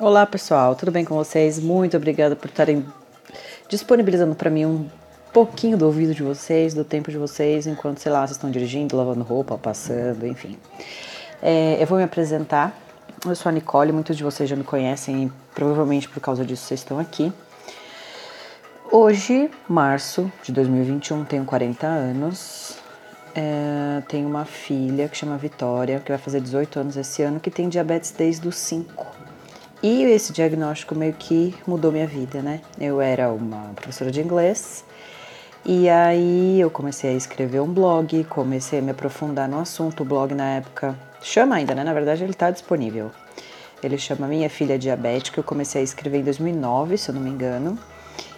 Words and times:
Olá 0.00 0.24
pessoal, 0.24 0.74
tudo 0.74 0.90
bem 0.90 1.04
com 1.04 1.14
vocês? 1.14 1.58
Muito 1.58 1.94
obrigada 1.94 2.34
por 2.34 2.48
estarem 2.48 2.86
disponibilizando 3.68 4.34
para 4.34 4.48
mim 4.48 4.64
um 4.64 4.88
pouquinho 5.30 5.76
do 5.76 5.84
ouvido 5.84 6.14
de 6.14 6.22
vocês, 6.22 6.72
do 6.72 6.82
tempo 6.84 7.10
de 7.10 7.18
vocês, 7.18 7.66
enquanto, 7.66 7.98
sei 7.98 8.10
lá, 8.10 8.20
vocês 8.20 8.30
estão 8.30 8.50
dirigindo, 8.50 8.96
lavando 8.96 9.22
roupa, 9.22 9.58
passando, 9.58 10.26
enfim. 10.26 10.56
É, 11.42 11.76
eu 11.78 11.86
vou 11.86 11.98
me 11.98 12.04
apresentar. 12.04 12.74
Eu 13.26 13.36
sou 13.36 13.50
a 13.50 13.52
Nicole, 13.52 13.92
muitos 13.92 14.16
de 14.16 14.24
vocês 14.24 14.48
já 14.48 14.56
me 14.56 14.64
conhecem 14.64 15.30
provavelmente 15.54 16.08
por 16.08 16.18
causa 16.18 16.46
disso 16.46 16.64
vocês 16.64 16.80
estão 16.80 16.98
aqui. 16.98 17.30
Hoje, 18.90 19.50
março 19.68 20.32
de 20.42 20.50
2021, 20.50 21.26
tenho 21.26 21.44
40 21.44 21.86
anos. 21.86 22.78
É, 23.34 24.02
tenho 24.08 24.26
uma 24.26 24.46
filha 24.46 25.10
que 25.10 25.16
chama 25.18 25.36
Vitória, 25.36 26.00
que 26.00 26.10
vai 26.10 26.18
fazer 26.18 26.40
18 26.40 26.80
anos 26.80 26.96
esse 26.96 27.22
ano, 27.22 27.38
que 27.38 27.50
tem 27.50 27.68
diabetes 27.68 28.12
desde 28.12 28.48
os 28.48 28.56
5 28.56 29.19
e 29.82 30.02
esse 30.04 30.32
diagnóstico 30.32 30.94
meio 30.94 31.14
que 31.14 31.54
mudou 31.66 31.90
minha 31.90 32.06
vida, 32.06 32.42
né? 32.42 32.60
Eu 32.78 33.00
era 33.00 33.32
uma 33.32 33.72
professora 33.74 34.10
de 34.10 34.20
inglês 34.20 34.84
e 35.64 35.88
aí 35.88 36.60
eu 36.60 36.70
comecei 36.70 37.10
a 37.10 37.14
escrever 37.14 37.60
um 37.60 37.72
blog, 37.72 38.24
comecei 38.24 38.78
a 38.78 38.82
me 38.82 38.90
aprofundar 38.90 39.48
no 39.48 39.58
assunto. 39.58 40.02
O 40.02 40.04
blog 40.04 40.34
na 40.34 40.56
época 40.56 40.94
chama 41.22 41.56
ainda, 41.56 41.74
né? 41.74 41.82
Na 41.82 41.94
verdade 41.94 42.22
ele 42.22 42.32
está 42.32 42.50
disponível. 42.50 43.10
Ele 43.82 43.96
chama 43.96 44.26
Minha 44.26 44.50
Filha 44.50 44.78
Diabética. 44.78 45.40
Eu 45.40 45.44
comecei 45.44 45.80
a 45.80 45.84
escrever 45.84 46.18
em 46.18 46.24
2009, 46.24 46.98
se 46.98 47.08
eu 47.08 47.14
não 47.14 47.22
me 47.22 47.30
engano. 47.30 47.78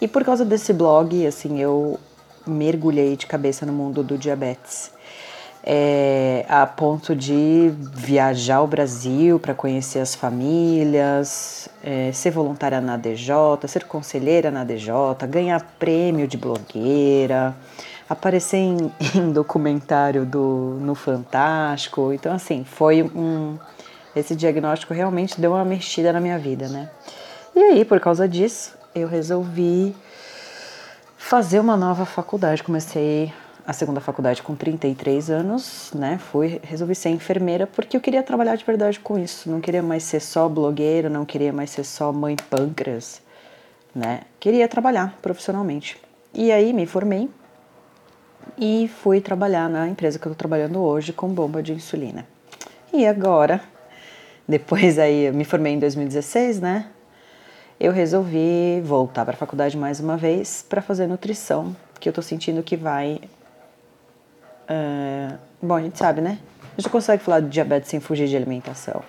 E 0.00 0.06
por 0.06 0.24
causa 0.24 0.44
desse 0.44 0.72
blog, 0.72 1.26
assim, 1.26 1.60
eu 1.60 1.98
mergulhei 2.46 3.16
de 3.16 3.26
cabeça 3.26 3.66
no 3.66 3.72
mundo 3.72 4.02
do 4.04 4.16
diabetes 4.16 4.92
é, 5.66 6.44
a 6.46 6.66
ponto 6.66 7.16
de 7.16 7.72
viajar 7.78 8.56
ao 8.56 8.66
Brasil 8.66 9.40
para 9.40 9.54
conhecer 9.54 9.98
as 9.98 10.14
famílias, 10.14 11.70
é, 11.82 12.12
ser 12.12 12.30
voluntária 12.30 12.82
na 12.82 12.98
DJ, 12.98 13.34
ser 13.66 13.84
conselheira 13.84 14.50
na 14.50 14.62
DJ, 14.62 14.92
ganhar 15.26 15.64
prêmio 15.78 16.28
de 16.28 16.36
blogueira, 16.36 17.56
aparecer 18.08 18.58
em, 18.58 18.92
em 19.16 19.32
documentário 19.32 20.26
do, 20.26 20.76
no 20.82 20.94
Fantástico. 20.94 22.12
Então, 22.12 22.34
assim, 22.34 22.62
foi 22.64 23.02
um. 23.02 23.56
Esse 24.14 24.36
diagnóstico 24.36 24.92
realmente 24.92 25.40
deu 25.40 25.52
uma 25.52 25.64
mexida 25.64 26.12
na 26.12 26.20
minha 26.20 26.38
vida, 26.38 26.68
né? 26.68 26.90
E 27.56 27.58
aí, 27.58 27.84
por 27.84 27.98
causa 27.98 28.28
disso, 28.28 28.76
eu 28.94 29.08
resolvi 29.08 29.96
fazer 31.16 31.58
uma 31.58 31.76
nova 31.76 32.04
faculdade. 32.04 32.62
Comecei 32.62 33.32
a 33.66 33.72
segunda 33.72 34.00
faculdade 34.00 34.42
com 34.42 34.54
33 34.54 35.30
anos, 35.30 35.90
né? 35.94 36.18
Fui, 36.18 36.60
resolvi 36.62 36.94
ser 36.94 37.08
enfermeira 37.08 37.66
porque 37.66 37.96
eu 37.96 38.00
queria 38.00 38.22
trabalhar 38.22 38.56
de 38.56 38.64
verdade 38.64 39.00
com 39.00 39.18
isso. 39.18 39.50
Não 39.50 39.60
queria 39.60 39.82
mais 39.82 40.02
ser 40.02 40.20
só 40.20 40.48
blogueira, 40.48 41.08
não 41.08 41.24
queria 41.24 41.52
mais 41.52 41.70
ser 41.70 41.84
só 41.84 42.12
mãe 42.12 42.36
pâncreas, 42.50 43.22
né? 43.94 44.22
Queria 44.38 44.68
trabalhar 44.68 45.18
profissionalmente. 45.22 45.96
E 46.34 46.52
aí 46.52 46.72
me 46.72 46.84
formei 46.84 47.30
e 48.58 48.90
fui 49.02 49.20
trabalhar 49.20 49.70
na 49.70 49.88
empresa 49.88 50.18
que 50.18 50.26
eu 50.26 50.32
tô 50.32 50.36
trabalhando 50.36 50.80
hoje 50.80 51.12
com 51.12 51.28
bomba 51.28 51.62
de 51.62 51.72
insulina. 51.72 52.26
E 52.92 53.06
agora, 53.06 53.62
depois 54.46 54.98
aí, 54.98 55.26
eu 55.26 55.32
me 55.32 55.44
formei 55.44 55.72
em 55.72 55.78
2016, 55.78 56.60
né? 56.60 56.86
Eu 57.80 57.92
resolvi 57.92 58.80
voltar 58.84 59.24
para 59.24 59.34
a 59.34 59.36
faculdade 59.36 59.76
mais 59.76 60.00
uma 60.00 60.16
vez 60.16 60.64
para 60.68 60.82
fazer 60.82 61.06
nutrição, 61.06 61.74
que 61.98 62.08
eu 62.08 62.12
tô 62.12 62.22
sentindo 62.22 62.62
que 62.62 62.76
vai 62.76 63.20
Uh, 64.68 65.38
bom, 65.62 65.74
a 65.74 65.82
gente 65.82 65.98
sabe, 65.98 66.20
né? 66.20 66.38
A 66.76 66.80
gente 66.80 66.90
consegue 66.90 67.22
falar 67.22 67.40
de 67.40 67.48
diabetes 67.48 67.88
sem 67.88 68.00
fugir 68.00 68.28
de 68.28 68.36
alimentação. 68.36 69.02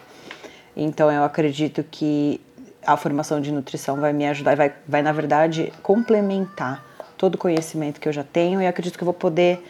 Então, 0.76 1.12
eu 1.12 1.24
acredito 1.24 1.84
que 1.84 2.40
a 2.86 2.96
formação 2.96 3.42
de 3.42 3.52
nutrição 3.52 4.00
vai 4.00 4.14
me 4.14 4.28
ajudar, 4.28 4.56
vai, 4.56 4.74
vai 4.88 5.02
na 5.02 5.12
verdade 5.12 5.74
complementar 5.82 6.84
todo 7.18 7.36
o 7.36 7.38
conhecimento 7.38 8.00
que 8.00 8.08
eu 8.08 8.14
já 8.14 8.24
tenho 8.24 8.62
e 8.62 8.68
acredito 8.68 8.98
que 8.98 9.04
eu 9.04 9.06
vou 9.06 9.14
poder 9.14 9.66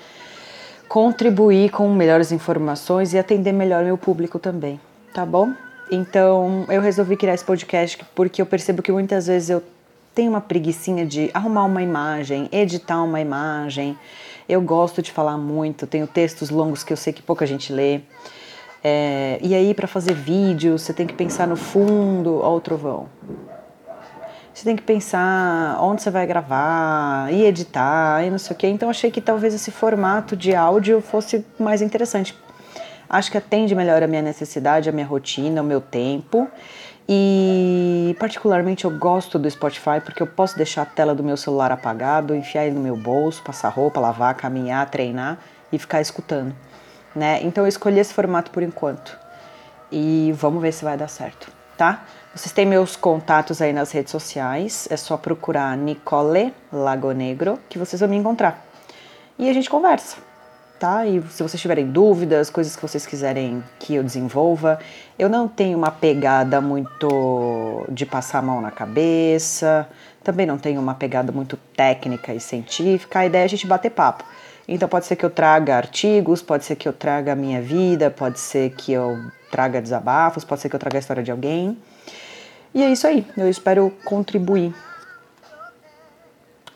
contribuir 0.88 1.70
com 1.72 1.88
melhores 1.94 2.32
informações 2.32 3.14
e 3.14 3.18
atender 3.18 3.52
melhor 3.52 3.84
meu 3.84 3.98
público 3.98 4.38
também, 4.38 4.80
tá 5.14 5.26
bom? 5.26 5.54
Então, 5.92 6.66
eu 6.68 6.82
resolvi 6.82 7.16
criar 7.16 7.36
esse 7.36 7.46
podcast 7.46 8.04
porque 8.14 8.42
eu 8.42 8.46
percebo 8.46 8.82
que 8.82 8.92
muitas 8.92 9.28
vezes 9.28 9.50
eu 9.50 9.64
tenho 10.16 10.30
uma 10.30 10.42
preguiçinha 10.42 11.06
de 11.06 11.30
arrumar 11.34 11.66
uma 11.66 11.84
imagem, 11.84 12.48
editar 12.52 13.04
uma 13.04 13.20
imagem, 13.20 13.98
eu 14.48 14.62
gosto 14.62 15.02
de 15.02 15.12
falar 15.12 15.38
muito, 15.38 15.86
tenho 15.86 16.08
textos 16.08 16.50
longos 16.50 16.84
que 16.84 16.94
eu 16.94 16.98
sei 16.98 17.12
que 17.12 17.22
pouca 17.22 17.46
gente 17.46 17.74
lê. 17.74 18.00
É, 18.82 19.40
e 19.42 19.54
aí, 19.54 19.74
para 19.74 19.88
fazer 19.88 20.14
vídeo, 20.14 20.78
você 20.78 20.94
tem 20.94 21.06
que 21.06 21.14
pensar 21.14 21.48
no 21.48 21.58
fundo, 21.58 22.40
ó, 22.42 22.56
o 22.56 22.62
trovão. 22.62 23.10
Você 24.54 24.64
tem 24.64 24.76
que 24.76 24.84
pensar 24.84 25.78
onde 25.82 26.02
você 26.02 26.10
vai 26.10 26.26
gravar, 26.26 27.34
e 27.34 27.44
editar, 27.44 28.24
e 28.24 28.30
não 28.30 28.38
sei 28.38 28.56
o 28.56 28.58
quê. 28.58 28.68
Então, 28.68 28.90
achei 28.90 29.12
que 29.12 29.20
talvez 29.20 29.54
esse 29.54 29.70
formato 29.70 30.38
de 30.38 30.56
áudio 30.56 31.02
fosse 31.02 31.44
mais 31.60 31.82
interessante. 31.82 32.34
Acho 33.10 33.32
que 33.32 33.38
atende 33.38 33.76
melhor 33.76 34.02
a 34.02 34.08
minha 34.08 34.22
necessidade, 34.22 34.88
a 34.88 34.92
minha 34.92 35.06
rotina, 35.06 35.62
o 35.62 35.66
meu 35.66 35.82
tempo. 35.82 36.48
E 37.08 38.16
particularmente 38.20 38.86
eu 38.86 38.92
gosto 38.92 39.38
do 39.38 39.50
Spotify 39.50 40.02
porque 40.04 40.24
eu 40.24 40.28
posso 40.28 40.58
deixar 40.58 40.82
a 40.82 40.86
tela 40.86 41.14
do 41.14 41.24
meu 41.24 41.38
celular 41.38 41.72
apagado, 41.72 42.36
enfiar 42.36 42.66
ele 42.66 42.76
no 42.76 42.82
meu 42.82 42.98
bolso, 42.98 43.44
passar 43.44 43.70
roupa, 43.70 44.00
lavar, 44.00 44.34
caminhar, 44.36 44.90
treinar 44.90 45.38
e 45.72 45.78
ficar 45.78 46.02
escutando, 46.02 46.56
né? 47.16 47.40
Então 47.44 47.64
eu 47.64 47.68
escolhi 47.68 48.00
esse 48.00 48.14
formato 48.14 48.50
por 48.50 48.64
enquanto. 48.64 49.18
E 49.92 50.34
vamos 50.36 50.62
ver 50.62 50.72
se 50.72 50.84
vai 50.84 50.98
dar 50.98 51.08
certo, 51.08 51.52
tá? 51.78 52.04
Vocês 52.34 52.52
têm 52.52 52.66
meus 52.66 52.96
contatos 52.96 53.62
aí 53.62 53.72
nas 53.72 53.92
redes 53.92 54.12
sociais, 54.12 54.88
é 54.90 54.98
só 54.98 55.16
procurar 55.16 55.78
Nicole 55.78 56.54
Lagonegro 56.74 57.60
que 57.70 57.78
vocês 57.78 58.00
vão 58.00 58.10
me 58.10 58.18
encontrar. 58.18 58.66
E 59.38 59.48
a 59.48 59.54
gente 59.54 59.70
conversa 59.70 60.18
tá? 60.80 61.06
E 61.06 61.22
se 61.30 61.42
vocês 61.42 61.60
tiverem 61.62 61.88
dúvidas, 61.88 62.50
coisas 62.50 62.76
que 62.76 62.82
vocês 62.82 63.06
quiserem 63.06 63.64
que 63.80 63.96
eu 63.96 64.04
desenvolva, 64.04 64.80
eu 65.18 65.30
não 65.30 65.48
tenho 65.48 65.78
uma 65.78 65.92
pegada 65.92 66.60
muito 66.62 67.86
de 67.90 68.06
passar 68.06 68.40
a 68.40 68.42
mão 68.42 68.62
na 68.62 68.72
cabeça, 68.72 69.88
também 70.24 70.46
não 70.46 70.58
tenho 70.58 70.82
uma 70.82 70.96
pegada 70.96 71.32
muito 71.32 71.58
técnica 71.76 72.34
e 72.34 72.40
científica. 72.40 73.20
A 73.20 73.26
ideia 73.26 73.44
é 73.44 73.46
a 73.46 73.50
gente 73.50 73.68
bater 73.68 73.92
papo. 73.92 74.24
Então 74.68 74.90
pode 74.90 75.06
ser 75.06 75.16
que 75.16 75.24
eu 75.26 75.30
traga 75.30 75.78
artigos, 75.78 76.42
pode 76.42 76.66
ser 76.66 76.76
que 76.76 76.88
eu 76.88 76.94
traga 76.94 77.34
a 77.34 77.36
minha 77.36 77.62
vida, 77.62 78.10
pode 78.10 78.40
ser 78.40 78.72
que 78.72 78.92
eu 78.92 79.20
traga 79.52 79.82
desabafos, 79.82 80.44
pode 80.44 80.62
ser 80.62 80.70
que 80.70 80.76
eu 80.76 80.80
traga 80.80 80.98
a 80.98 81.00
história 81.00 81.22
de 81.22 81.32
alguém. 81.32 81.78
E 82.74 82.84
é 82.84 82.90
isso 82.90 83.06
aí. 83.08 83.26
Eu 83.38 83.50
espero 83.50 83.94
contribuir 84.04 84.74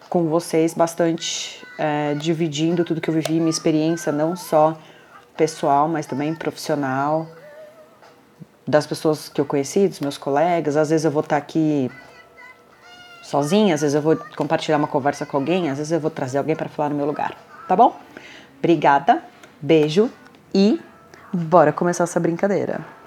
com 0.10 0.28
vocês 0.28 0.74
bastante, 0.74 1.66
é, 1.78 2.16
dividindo 2.16 2.84
tudo 2.84 3.00
que 3.00 3.10
eu 3.10 3.14
vivi, 3.14 3.34
minha 3.34 3.50
experiência, 3.50 4.12
não 4.12 4.36
só 4.36 4.78
pessoal, 5.38 5.88
mas 5.88 6.06
também 6.06 6.34
profissional, 6.34 7.28
das 8.68 8.86
pessoas 8.86 9.30
que 9.30 9.40
eu 9.40 9.46
conheci, 9.46 9.88
dos 9.88 10.00
meus 10.00 10.18
colegas. 10.18 10.76
Às 10.76 10.90
vezes 10.90 11.06
eu 11.06 11.12
vou 11.12 11.22
estar 11.22 11.38
aqui 11.38 11.90
sozinha, 13.24 13.76
às 13.76 13.82
vezes 13.82 13.96
eu 13.96 14.02
vou 14.02 14.18
compartilhar 14.36 14.78
uma 14.78 14.88
conversa 14.88 15.26
com 15.26 15.38
alguém, 15.38 15.70
às 15.70 15.78
vezes 15.78 15.92
eu 15.92 16.00
vou 16.00 16.10
trazer 16.12 16.40
alguém 16.40 16.56
para 16.56 16.68
falar 16.68 16.90
no 16.90 16.96
meu 16.96 17.06
lugar, 17.06 17.38
tá 17.68 17.76
bom? 17.76 17.96
Obrigada, 18.58 19.24
beijo 19.62 20.10
e 20.54 20.80
bora 21.32 21.72
começar 21.72 22.06
essa 22.06 22.20
brincadeira. 22.20 22.98